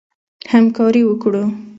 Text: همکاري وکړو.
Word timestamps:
همکاري 0.51 1.01
وکړو. 1.05 1.43